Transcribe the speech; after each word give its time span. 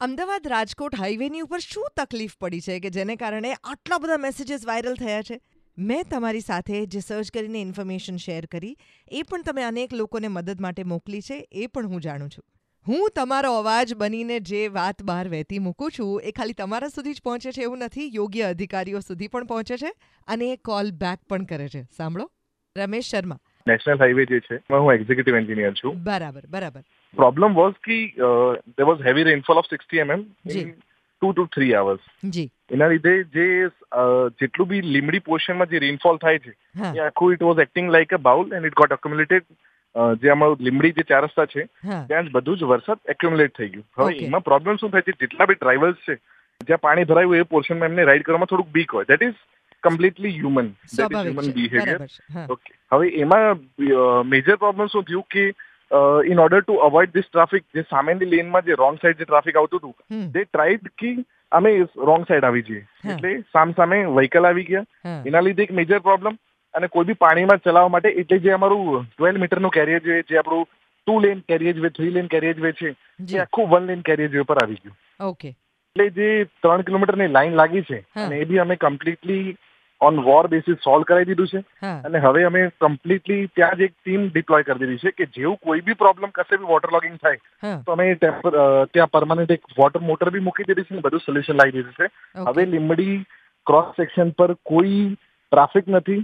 અમદાવાદ 0.00 0.46
રાજકોટ 0.46 0.94
હાઈવેની 0.94 1.40
ઉપર 1.40 1.58
શું 1.58 1.86
તકલીફ 1.96 2.36
પડી 2.40 2.60
છે 2.60 2.80
કે 2.80 2.90
જેને 2.90 3.16
કારણે 3.16 3.54
આટલા 3.64 3.98
બધા 3.98 4.16
મેસેજીસ 4.16 4.66
વાયરલ 4.66 4.94
થયા 4.94 5.22
છે? 5.22 5.40
મેં 5.78 6.04
તમારી 6.10 6.40
સાથે 6.40 6.86
જે 6.86 7.00
સર્ચ 7.00 7.30
કરીને 7.30 7.60
ઇન્ફોર્મેશન 7.60 8.16
શેર 8.16 8.46
કરી 8.46 8.76
એ 9.10 9.22
પણ 9.22 9.42
તમે 9.42 9.62
અનેક 9.62 9.94
લોકોને 9.94 10.28
મદદ 10.28 10.60
માટે 10.60 10.82
મોકલી 10.82 11.20
છે 11.20 11.48
એ 11.52 11.66
પણ 11.66 11.86
હું 11.86 12.00
જાણું 12.00 12.30
છું. 12.30 12.44
હું 12.86 13.10
તમારો 13.14 13.52
અવાજ 13.52 13.94
બનીને 13.94 14.40
જે 14.40 14.68
વાત 14.68 15.02
બહાર 15.02 15.28
વહેતી 15.28 15.58
મૂકું 15.58 15.90
છું 15.98 16.20
એ 16.20 16.32
ખાલી 16.32 16.52
તમારા 16.52 16.88
સુધી 16.88 17.14
જ 17.14 17.22
પહોંચે 17.22 17.52
છે 17.52 17.62
એવું 17.62 17.78
નથી 17.78 18.14
યોગ્ય 18.14 18.42
અધિકારીઓ 18.42 19.00
સુધી 19.00 19.28
પણ 19.28 19.44
પહોંચે 19.44 19.76
છે 19.76 19.92
અને 20.28 20.52
એ 20.52 20.56
કોલ 20.56 20.90
બેક 20.90 21.18
પણ 21.28 21.44
કરે 21.44 21.68
છે. 21.68 21.82
સાંભળો? 21.96 22.30
રમેશ 22.76 23.04
શર્મા. 23.04 23.40
નેશનલ 23.68 23.98
હાઈવે 23.98 24.24
જે 24.24 24.40
છે 24.40 24.56
હું 24.70 24.92
એક્ઝિક્યુટિવ 24.92 25.36
એન્જિનિયર 25.36 25.74
છું. 25.74 26.02
બરાબર 26.02 26.46
બરાબર. 26.46 26.84
Problem 27.16 27.54
was 27.54 27.72
key 27.84 28.06
there 28.68 28.84
was 28.84 29.06
heavy 29.06 29.22
rainfall 29.24 29.58
of 29.58 29.66
sixty 29.66 29.98
MM 29.98 30.22
G. 30.46 30.60
In 30.60 30.70
two 31.22 31.32
to 31.32 31.44
three 31.46 31.72
hours 31.74 32.00
જી 32.24 32.50
એના 32.70 32.88
લીધે 32.88 33.22
જે 33.24 33.46
જેટલું 34.40 34.68
બી 34.68 34.80
લીમડી 34.80 35.18
પોર્શનમાં 35.18 35.66
જે 35.66 35.78
રેનફોલ 35.78 36.16
થાય 36.16 36.38
છે 36.38 36.52
એ 36.96 36.98
આખું 36.98 37.32
it 37.32 37.42
was 37.42 37.58
acting 37.58 37.90
like 37.90 38.14
a 38.14 38.16
bowl 38.18 38.54
and 38.54 38.66
it 38.66 38.74
got 38.74 38.92
accumulated 38.92 39.44
જે 40.20 40.28
અમારું 40.28 40.58
લીમડી 40.60 40.92
જે 40.92 41.02
ચાર 41.02 41.22
રસ્તા 41.24 41.46
છે 41.46 41.64
ત્યાં 42.06 42.26
જ 42.26 42.32
બધું 42.32 42.58
જ 42.58 42.62
વરસાદ 42.62 42.98
એક્યુમ્યુલેટ 43.08 43.56
થઈ 43.58 43.68
ગયું. 43.68 43.86
હવે 43.98 44.16
એમાં 44.26 44.44
પ્રોબ્લેમ 44.44 44.76
શું 44.76 44.90
થાય 44.90 45.00
છે? 45.00 45.12
જેટલા 45.20 45.46
બી 45.46 45.54
ડ્રાઈવર્સ 45.54 45.94
છે 46.08 46.14
જ્યાં 46.60 46.80
પાણી 46.80 47.04
ભરાયું 47.04 47.36
એ 47.36 47.42
પોર્શનમાં 47.42 47.88
એમને 47.88 48.04
રાઈડ 48.04 48.22
કરવામાં 48.22 48.46
થોડુંક 48.46 48.68
બીક 48.68 48.90
હોય. 48.90 49.04
That 49.04 49.22
is 49.22 49.34
completely 49.82 50.30
human 50.30 50.68
that 50.68 51.12
is 51.12 51.18
human 51.18 51.50
behaviour 51.52 52.50
okay 52.50 52.72
હવે 52.92 53.08
એમાં 53.08 53.64
મેજર 54.28 54.56
પ્રોબ્લેમ 54.56 54.86
શું 54.86 55.02
થયું 55.02 55.26
કે 55.30 55.44
in 56.32 56.40
order 56.44 56.60
to 56.62 56.78
avoid 56.86 57.12
this 57.12 57.28
traffic 57.28 57.64
જે 57.74 57.84
સામેની 57.90 58.30
લેનમાં 58.32 58.66
જે 58.66 58.78
રોંગ 58.80 58.98
સાઈડ 59.02 59.20
જે 59.20 59.28
ટ્રાફિક 59.28 59.60
આવતું 59.60 59.80
હતું 59.80 59.94
તે 60.08 60.32
દે 60.34 60.44
ટ્રાઈડ 60.46 60.90
કે 60.98 61.12
અમે 61.52 61.70
રોંગ 62.08 62.26
સાઈડ 62.28 62.48
આવી 62.48 62.64
જઈએ. 62.66 62.82
એટલે 63.12 63.30
સામ 63.52 63.72
સામે 63.78 63.96
વ્હીકલ 64.18 64.48
આવી 64.48 64.66
ગયા. 64.70 64.84
એના 65.26 65.44
લીધે 65.46 65.66
એક 65.66 65.76
મેજર 65.78 66.00
પ્રોબ્લેમ 66.08 66.36
અને 66.74 66.88
કોઈ 66.88 67.08
બી 67.10 67.20
પાણીમાં 67.22 67.62
ચલાવવા 67.62 67.94
માટે 67.94 68.18
એટલે 68.22 68.40
જે 68.40 68.56
અમારું 68.56 69.06
ટ્વેલ્વ 69.06 69.40
મીટરનું 69.44 69.76
કેરિયર 69.76 70.02
જે 70.08 70.18
જે 70.32 70.40
આપણું 70.40 70.66
two 71.06 71.20
lane 71.24 71.40
carriageway 71.84 71.90
three 71.90 72.12
lane 72.16 72.28
carriageway 72.66 72.72
છે 72.80 72.90
એ 72.90 73.40
આખું 73.44 73.70
વન 73.72 73.88
લેન 73.92 74.04
કેરિયર 74.10 74.34
વે 74.34 74.44
પર 74.50 74.60
આવી 74.64 74.82
ગયું. 74.82 74.98
ઓકે 75.30 75.48
એટલે 75.48 76.10
જે 76.18 76.28
ત્રણ 76.62 76.86
કિલોમીટરની 76.88 77.32
લાઈન 77.36 77.58
લાગી 77.60 77.84
છે 77.90 78.02
અને 78.24 78.36
એ 78.40 78.44
બી 78.44 78.60
અમે 78.64 78.76
completely 78.76 79.56
on 80.00 80.20
war 80.20 80.46
basis 80.46 80.76
solve 80.84 81.04
કરાવી 81.04 81.24
દીધું 81.24 81.48
છે. 81.48 81.60
અને 81.86 82.18
હવે 82.18 82.42
અમે 82.44 82.60
કમ્પ્લીટલી 82.80 83.46
ત્યાં 83.56 83.76
જ 83.76 83.86
એક 83.86 83.94
ટીમ 83.94 84.26
ડિપ્લોય 84.28 84.62
કરી 84.62 84.78
દીધી 84.78 85.02
છે 85.04 85.10
કે 85.10 85.26
જેવું 85.36 85.56
કોઈ 85.56 85.80
બી 85.80 85.98
પ્રોબ્લેમ 86.02 86.30
કશે 86.34 86.56
બી 86.56 86.70
વોટર 86.72 86.92
લોગિંગ 86.92 87.16
થાય 87.16 87.38
તો 87.86 87.92
અમે 87.92 88.06
ત્યાં 88.14 89.10
પરમાનન્ટ 89.10 89.50
એક 89.52 89.62
વોટર 89.78 90.00
મોટર 90.00 90.30
બી 90.30 90.44
મૂકી 90.48 90.68
દીધી 90.68 90.82
છે 90.82 90.94
અને 90.94 91.00
બધું 91.00 91.20
સોલ્યુશન 91.20 91.60
લાવી 91.60 91.72
દીધું 91.72 91.96
છે. 92.00 92.08
હવે 92.46 92.66
લીંબડી 92.66 93.16
ક્રોસ 93.66 93.94
સેક્શન 93.96 94.30
પર 94.30 94.54
કોઈ 94.54 95.16
ટ્રાફિક 95.52 95.88
નથી. 95.88 96.20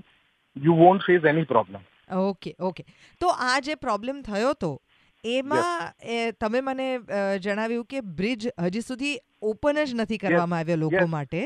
You 0.57 0.75
won't 0.77 1.03
face 1.03 1.25
any 1.25 1.43
problem 1.43 1.81
okay 2.17 2.51
okay 2.61 2.85
તો 3.21 3.29
આ 3.45 3.59
જે 3.61 3.75
પ્રોબ્લેમ 3.75 4.23
થયો 4.23 4.53
તો 4.61 4.71
એમાં 5.25 5.93
તમે 6.41 6.61
મને 6.61 6.87
જણાવ્યું 7.41 7.85
કે 7.87 8.01
બ્રિજ 8.19 8.47
હજી 8.61 8.83
સુધી 8.83 9.17
ઓપન 9.43 9.83
જ 9.85 9.95
નથી 9.95 10.19
કરવામાં 10.19 10.59
આવ્યો 10.59 10.77
લોકો 10.77 11.07
માટે. 11.09 11.43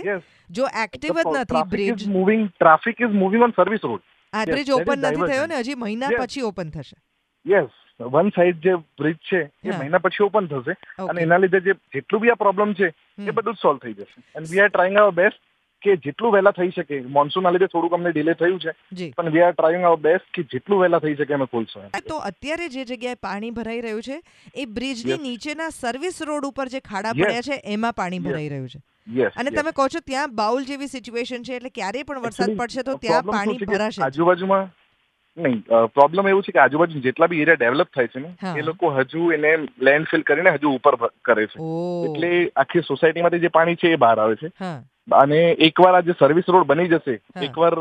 જો 0.51 0.65
એક્ટિવ 0.85 1.15
જ 1.17 1.27
નથી 1.35 1.65
bridge. 1.71 2.07
Moving 2.09 2.47
traffic 2.51 3.01
is 3.01 3.15
moving 3.15 3.43
on 3.49 3.55
service 3.57 3.85
road 3.85 4.03
આ 4.33 4.47
બ્રિજ 4.47 4.71
ઓપન 4.73 4.99
નથી 5.01 5.29
થયો 5.33 5.47
ને 5.47 5.61
હજી 5.61 5.79
મહિના 5.83 6.11
પછી 6.21 6.47
ઓપન 6.51 6.71
થશે. 6.71 6.97
યસ 7.47 7.71
વન 8.01 8.29
સાઈડ 8.35 8.59
જે 8.65 8.73
બ્રિજ 8.99 9.19
છે 9.29 9.41
એ 9.65 9.71
મહિના 9.73 10.03
પછી 10.05 10.25
ઓપન 10.25 10.47
થશે. 10.47 10.75
અને 11.05 11.23
એના 11.23 11.39
લીધે 11.39 11.61
જે 11.61 11.75
જેટલું 11.95 12.21
બી 12.23 12.31
આ 12.31 12.43
પ્રોબ્લેમ 12.45 12.75
છે 12.81 12.89
એ 13.29 13.31
બધું 13.31 13.61
સોલ્વ 13.63 13.79
થઈ 13.85 13.95
જશે. 13.95 14.19
And 14.35 14.51
we 14.51 14.61
are 14.61 14.71
trying 14.71 14.99
our 14.99 15.15
best 15.21 15.41
કે 15.83 15.97
જેટલું 16.05 16.33
વહેલા 16.33 16.53
થઈ 16.57 16.73
શકે 16.77 17.01
મોન્સૂનના 17.17 17.53
લીધે 17.55 17.69
થોડુંક 17.73 17.97
અમને 17.99 18.13
ડિલે 18.13 18.35
થયું 18.41 18.59
છે 18.65 18.73
પણ 19.19 19.33
we 19.35 19.43
are 19.47 19.55
trying 19.55 19.85
our 19.91 20.01
best 20.07 20.31
કે 20.39 20.45
જેટલું 20.55 20.81
વહેલા 20.81 21.01
થઈ 21.05 21.17
શકે 21.21 21.35
અમે 21.37 21.47
ખોલશું 21.53 21.85
તો 22.09 22.19
અત્યારે 22.31 22.69
જે 22.77 22.85
જગ્યાએ 22.85 23.21
પાણી 23.29 23.53
ભરાઈ 23.59 23.83
રહ્યું 23.87 24.03
છે 24.03 24.17
એ 24.55 24.67
બ્રિજની. 24.79 25.19
નીચેના 25.29 25.69
સર્વિસ 25.77 26.21
રોડ 26.31 26.49
ઉપર 26.51 26.67
જે 26.75 26.81
ખાડા 26.91 27.15
પડ્યા 27.21 27.47
છે 27.51 27.61
એમાં 27.77 27.95
પાણી 28.01 28.25
ભરાઈ 28.27 28.51
રહ્યું 28.55 28.69
છે. 28.75 28.81
અને 29.37 29.51
તમે 29.51 29.73
કહો 29.79 29.89
છો 29.95 30.03
ત્યાં 30.11 30.35
બાઉલ 30.43 30.67
જેવી 30.73 30.91
સિચ્યુએશન 30.97 31.47
છે 31.51 31.57
એટલે 31.61 31.73
ક્યારેય 31.79 32.11
પણ 32.11 32.27
વરસાદ 32.27 32.59
પડશે 32.59 32.87
તો 32.91 32.99
ત્યાં 33.07 33.31
પાણી 33.31 33.71
ભરાશે. 33.73 34.03
આજુબાજુમાં 34.09 34.69
નહીં 35.37 35.63
પ્રોબ્લેમ 35.97 36.29
એવું 36.29 36.43
છે 36.43 36.53
કે 36.53 36.61
આજુબાજુ 36.61 37.01
જેટલા 37.03 37.31
બી 37.33 37.41
એરિયા 37.43 37.63
ડેવલપ 37.63 37.91
થાય 37.97 38.13
છે 38.15 38.23
ને 38.27 38.31
એ 38.61 38.69
લોકો 38.69 38.93
હજુ 38.99 39.33
એને 39.39 39.51
લેન્ડ 39.89 40.13
ફિલ 40.13 40.29
કરીને 40.31 40.51
હજુ 40.59 40.77
ઉપર 40.79 40.95
કરે 41.29 41.47
છે. 41.47 41.59
એટલે 42.07 42.31
આખી 42.63 42.87
સોસાયટીમાંથી 42.89 43.45
જે 43.45 43.57
પાણી 43.59 43.81
છે 43.83 43.93
એ 43.97 44.01
બહાર 44.05 44.17
આવે 44.25 44.37
છે. 44.43 44.51
અને 45.09 45.41
એકવાર 45.61 45.95
આ 45.95 46.03
જે 46.03 46.15
સર્વિસ 46.15 46.49
રોડ 46.49 46.67
બની 46.67 46.89
જશે 46.89 47.17
એકવાર 47.43 47.73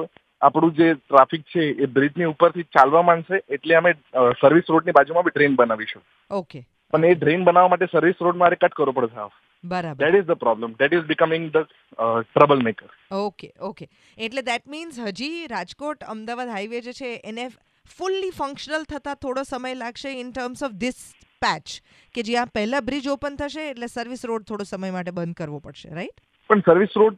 આપણું 0.41 0.73
જે 0.75 0.87
ટ્રાફિક 0.95 1.45
છે 1.47 1.67
એ 1.77 1.87
બ્રિજની 1.89 2.31
ઉપરથી 2.33 2.67
ચાલવા 2.71 3.03
માંડશે 3.03 3.41
એટલે 3.49 3.75
અમે 3.75 3.93
સર્વિસ 4.41 4.69
રોડની 4.69 4.93
બાજુમાં 4.93 5.25
બી 5.25 5.35
ડ્રેન 5.35 5.55
બનાવીશું. 5.55 6.03
ઓકે 6.31 6.63
પણ 6.93 7.05
એ 7.05 7.15
ડ્રેન 7.15 7.45
બનાવવા 7.45 7.73
માટે 7.73 7.91
સર્વિસ 7.91 8.21
રોડ 8.21 8.41
મારે 8.43 8.57
કટ 8.57 8.73
કરવો 8.73 8.93
પડશે 8.93 9.15
હાફ 9.15 9.37
બરાબર. 9.63 9.99
That 10.01 10.19
is 10.19 10.25
the 10.25 10.39
problem 10.39 10.75
that 10.75 10.93
is 10.93 11.05
becoming 11.05 11.47
the 11.51 11.71
trouble 11.97 12.63
maker 12.63 12.91
okay 13.19 13.51
okay 13.61 13.85
એટલે 14.17 14.43
ધેટ 14.43 14.67
મીન્સ 14.67 14.99
હજી 15.01 15.47
રાજકોટ 15.47 16.07
અમદાવાદ 16.07 16.53
હાઈવે 16.55 16.81
જે 16.81 16.93
છે 16.93 17.13
એને 17.25 17.49
ફૂલ્લી 17.89 18.33
ફંક્શનલ 18.33 18.87
થતાં 18.87 19.21
થોડો 19.25 19.45
સમય 19.45 19.81
લાગશે 19.81 20.09
in 20.13 20.31
terms 20.31 20.63
of 20.63 20.77
this 20.77 21.03
patch 21.41 21.75
કે 22.15 22.23
જ્યાં 22.23 22.53
પહેલા 22.53 22.83
બ્રિજ 22.83 23.09
ઓપન 23.09 23.37
થશે 23.37 23.67
એટલે 23.67 23.89
સર્વિસ 23.89 24.25
રોડ 24.25 24.45
થોડો 24.45 24.67
સમય 24.67 24.95
માટે 24.95 25.11
બંધ 25.11 25.37
કરવો 25.37 25.59
પડશે 25.59 25.93
રાઈટ 25.93 26.25
પણ 26.49 26.63
સર્વિસ 26.67 26.93
રોડ 27.01 27.17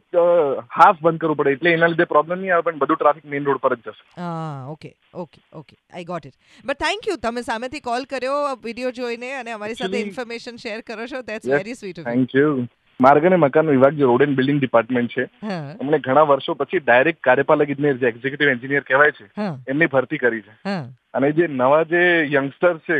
હાફ 0.78 0.98
બંધ 1.02 1.20
કરવું 1.22 1.38
પડે. 1.40 1.52
એટલે 1.56 1.70
એના 1.72 1.90
લીધે 1.92 2.08
પ્રોબ્લેમ 2.14 2.40
નહીં 2.40 2.56
આવે 2.56 2.66
પણ 2.66 2.82
બધું 2.82 3.00
ટ્રાફિક 3.00 3.30
મેઇન 3.34 3.46
રોડ 3.50 3.62
પર 3.62 3.76
જ 3.76 3.80
જશે. 3.86 4.02
Okay 4.74 4.90
okay 5.22 5.40
okay 5.60 5.76
I 5.76 6.08
got 6.10 6.28
it 6.30 6.36
but 6.64 6.80
thank 6.84 7.08
you 7.12 7.16
તમે 7.28 7.46
સામેથી 7.48 7.86
કોલ 7.86 8.10
કર્યો 8.10 8.42
વીડિયો 8.66 8.92
જોઈને 8.98 9.32
અને 9.38 9.56
અમારી 9.56 9.80
સાથે 9.80 9.98
ઇન્ફોર્મેશન 10.02 10.60
શેર 10.66 10.78
કરો 10.90 11.08
છો. 11.14 11.24
That's 11.32 11.50
very 11.54 11.80
sweet 11.80 12.04
thank 12.10 12.38
you 12.40 12.52
માર્ગ 13.00 13.26
અને 13.28 13.36
મકાન 13.42 13.70
વિભાગ 13.72 13.94
જે 13.98 14.08
રોડ 14.08 14.22
એન્ડ 14.24 14.38
બિલ્ડિંગ 14.38 14.58
ડિપાર્ટમેન્ટ 14.62 15.14
છે 15.14 15.24
એમણે 15.50 16.00
ઘણા 16.06 16.26
વર્ષો 16.30 16.56
પછી 16.62 16.80
ડાયરેક્ટ 16.86 17.22
કાર્યપાલક 17.28 17.70
ઇજનેર 17.74 17.94
જે 18.02 18.10
એક્ઝિક્યુટિવ 18.10 18.50
એન્જિનિયર 18.54 18.84
કહેવાય 18.90 19.14
છે 19.18 19.26
એમની 19.74 19.90
ભરતી 19.94 20.20
કરી 20.24 20.42
છે. 20.48 20.74
અને 21.14 21.28
જે 21.38 21.48
નવા 21.54 21.86
જે 21.92 22.02
યંગસ્ટર 22.34 22.74
છે 22.88 22.98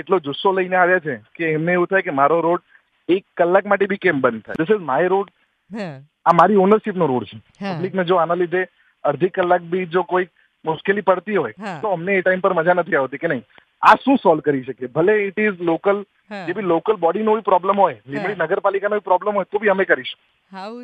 એટલો 0.00 0.20
જુસ્સો 0.26 0.52
લઈને 0.58 0.76
આવ્યા 0.82 1.04
છે 1.06 1.16
કે 1.38 1.54
એમને 1.54 1.72
એવું 1.78 1.90
થાય 1.92 2.08
કે 2.08 2.16
મારો 2.20 2.38
રોડ 2.48 2.62
એક 3.08 3.24
કલાક 3.40 3.72
માટે 3.72 3.90
બી 3.92 4.02
કેમ 4.04 4.20
બંધ 4.26 4.44
થાય? 4.44 4.58
ધીસ 4.60 4.74
ઇઝ 4.76 4.84
માય 4.90 5.12
રોડ 5.14 5.34
આ 5.70 6.32
મારી 6.32 6.56
ઓનરશિપ 6.56 6.96
નો 6.96 7.06
રોડ 7.06 7.24
છે. 7.26 7.38
પબ્લિકને 7.60 8.04
જો 8.04 8.18
આના 8.18 8.40
લીધે 8.42 8.66
અડધી 9.04 9.30
કલાક 9.30 9.62
બી 9.72 9.86
જો 9.86 10.02
કોઈ 10.04 10.28
મુશ્કેલી 10.64 11.02
પડતી 11.02 11.36
હોય 11.36 11.78
તો 11.82 11.92
અમને 11.92 12.18
એ 12.18 12.22
ટાઈમ 12.22 12.40
પર 12.40 12.54
મજા 12.54 12.74
નથી 12.74 12.96
આવતી 12.96 13.18
કે 13.18 13.28
નહીં? 13.28 13.44
આ 13.82 13.96
શું 14.04 14.16
સોલ્વ 14.18 14.40
કરી 14.42 14.64
શકીએ 14.64 14.88
ભલે 14.94 15.14
ઇટ 15.26 15.38
ઇઝ 15.38 15.60
લોકલ 15.62 16.04
જે 16.30 16.54
બી 16.54 16.66
લોકલ 16.72 16.96
બોડીનો 17.04 17.32
કોઈ 17.32 17.46
પ્રોબ્લેમ 17.48 17.82
હોય 17.84 17.98
લીમડી 18.06 18.38
નગરપાલિકાનો 18.44 19.00
પ્રોબ્લેમ 19.00 19.34
હોય 19.34 19.50
તો 19.52 19.58
બી 19.58 19.70
અમે 19.70 19.84
કરીશું. 19.84 20.20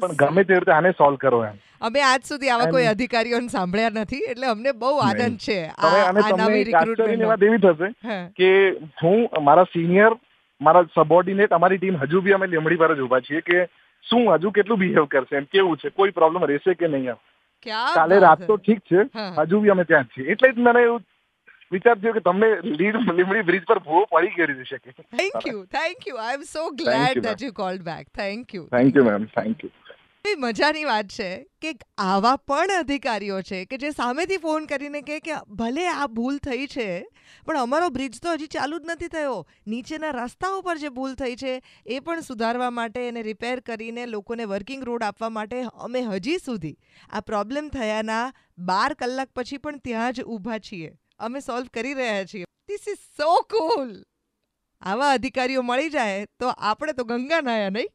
પણ 0.00 0.16
ગમે 0.20 0.44
તે 0.44 0.54
રીતે 0.54 0.72
આને 0.72 0.92
સોલ્વ 0.92 1.18
કરો 1.18 1.40
એમ. 1.44 1.56
અમે 1.80 2.00
આજ 2.02 2.22
સુધી 2.24 2.50
આવા 2.50 2.70
કોઈ 2.70 2.86
અધિકારીઓને 2.92 3.48
સાંભળ્યા 3.48 3.96
નથી 3.96 4.22
એટલે 4.30 4.50
અમને 4.52 4.76
બહુ 4.84 4.92
આનંદ 5.06 5.40
છે 5.46 5.58
હવે 5.80 6.02
અને 6.02 6.22
તમને 6.22 6.60
આશ્ચર્યની 6.74 7.30
વાત 7.32 7.42
એવી 7.48 7.62
થશે 7.64 7.90
કે 8.38 8.50
હું 9.02 9.26
મારા 9.48 9.66
સિનિયર 9.72 10.12
મારા 10.60 10.86
સબોર્ડિનેટ 10.94 11.56
અમારી 11.58 11.78
ટીમ 11.78 11.98
હજુ 12.04 12.22
બી 12.28 12.36
અમે 12.38 12.46
લીમડી 12.46 12.80
પર 12.84 12.94
જ 12.96 13.06
ઊભા 13.06 13.24
છીએ 13.28 13.42
કે 13.50 13.66
શું 14.10 14.28
હજુ 14.34 14.50
કેટલું 14.50 14.78
બિહેવ 14.78 15.06
કરશે? 15.06 15.37
એમ 15.37 15.48
કેવું 15.53 15.76
છે? 15.76 15.91
કોઈ 15.91 16.10
પ્રોબ્લેમ 16.10 16.47
રહેશે 16.53 16.75
કે 16.75 16.88
નહીં 16.88 17.10
એમ? 17.15 17.25
કાલે 17.66 18.19
રાત 18.19 18.47
તો 18.47 18.56
ઠીક 18.56 18.87
છે. 18.92 19.09
હજુ 19.41 19.60
બી 19.60 19.70
અમે 19.70 19.84
ત્યાં 19.84 20.15
છીએ. 20.15 20.31
એટલે 20.31 20.53
જ 20.53 20.65
મને 20.69 20.82
એવું 20.82 21.03
વિચાર 21.72 21.94
થયો 21.98 22.12
કે 22.12 22.20
તમને 22.20 22.48
લીડ 22.81 22.97
લીમડી 23.12 23.47
બ્રિજ 23.50 23.64
પર 23.69 23.78
ભૂવો 23.78 24.04
પડી 24.12 24.34
ગઈ 24.37 24.64
શકે 24.64 24.93
thank 25.19 25.47
you 25.47 25.62
thank 25.76 26.09
you 26.09 26.20
I 26.25 26.34
am 26.34 26.44
so 26.50 26.66
glad 26.82 27.22
that 27.22 27.43
you 27.43 27.54
called 27.54 27.87
back 27.88 28.10
thank 28.14 28.55
you 28.55 28.67
thank 28.75 29.00
you 29.00 29.05
ma'am 29.05 29.25
thank 29.37 29.64
you 29.64 29.70
એ 30.25 30.31
મજાની 30.37 30.85
વાત 30.85 31.09
છે 31.09 31.26
કે 31.62 31.71
આવા 32.03 32.37
પણ 32.50 32.71
અધિકારીઓ 32.75 33.38
છે 33.43 33.59
કે 33.71 33.79
જે 33.81 33.88
સામેથી 33.97 34.38
ફોન 34.44 34.67
કરીને 34.67 35.00
કહે 35.09 35.17
કે 35.25 35.41
ભલે 35.59 35.82
આ 35.87 36.06
ભૂલ 36.09 36.38
થઈ 36.47 36.69
છે, 36.75 36.87
પણ 37.47 37.59
અમારો 37.62 37.91
બ્રિજ 37.97 38.15
તો 38.23 38.32
હજી 38.35 38.53
ચાલુ 38.55 38.79
જ 38.79 38.88
નથી 38.88 39.11
થયો. 39.15 39.35
નીચેના 39.67 40.12
રસ્તાઓ 40.17 40.62
પર 40.62 40.81
જે 40.82 40.91
ભૂલ 40.91 41.12
થઈ 41.15 41.37
છે, 41.37 41.53
એ 41.87 41.99
પણ 42.00 42.25
સુધારવા 42.29 42.71
માટે 42.79 43.00
એને 43.00 43.23
રિપેર 43.26 43.61
કરીને 43.62 44.06
લોકોને 44.06 44.44
વર્કિંગ 44.53 44.87
રોડ 44.88 45.05
આપવા 45.09 45.31
માટે 45.31 45.61
અમે 45.88 46.03
હજી 46.06 46.38
સુધી 46.38 46.76
આ 47.11 47.23
પ્રોબ્લેમ 47.23 47.69
થયાના 47.69 48.23
બાર 48.71 48.91
કલાક 48.94 49.35
પછી 49.35 49.59
પણ 49.59 49.81
ત્યાં 49.81 50.12
જ 50.12 50.25
ઊભા 50.29 50.59
છીએ. 50.61 50.91
અમે 51.19 51.41
સોલ્વ 51.41 51.69
કરી 51.71 51.94
રહ્યા 51.94 52.25
છીએ. 52.25 52.47
ધીસ 52.69 52.88
ઇઝ 52.88 53.05
સો 53.19 53.29
કુલ 53.56 53.93
આવા 54.82 55.12
અધિકારીઓ 55.19 55.67
મળી 55.69 55.94
જાય 55.99 56.25
તો 56.38 56.55
આપણે 56.71 56.93
તો 56.94 57.06
ગંગા 57.12 57.43
નાયા 57.43 57.76
નહીં? 57.76 57.93